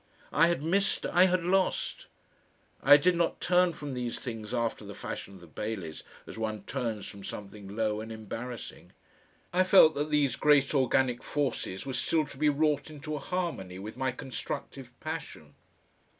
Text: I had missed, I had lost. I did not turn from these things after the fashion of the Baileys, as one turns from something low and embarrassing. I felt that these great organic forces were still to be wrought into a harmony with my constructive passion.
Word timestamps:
I 0.33 0.47
had 0.47 0.63
missed, 0.63 1.05
I 1.05 1.25
had 1.27 1.43
lost. 1.43 2.07
I 2.81 2.97
did 2.97 3.15
not 3.15 3.39
turn 3.39 3.71
from 3.71 3.93
these 3.93 4.17
things 4.17 4.51
after 4.51 4.83
the 4.83 4.95
fashion 4.95 5.35
of 5.35 5.41
the 5.41 5.45
Baileys, 5.45 6.01
as 6.25 6.39
one 6.39 6.63
turns 6.63 7.05
from 7.05 7.23
something 7.23 7.75
low 7.75 8.01
and 8.01 8.11
embarrassing. 8.11 8.93
I 9.53 9.63
felt 9.63 9.93
that 9.93 10.09
these 10.09 10.35
great 10.35 10.73
organic 10.73 11.21
forces 11.21 11.85
were 11.85 11.93
still 11.93 12.25
to 12.25 12.37
be 12.39 12.49
wrought 12.49 12.89
into 12.89 13.13
a 13.15 13.19
harmony 13.19 13.77
with 13.77 13.95
my 13.95 14.11
constructive 14.11 14.89
passion. 15.01 15.53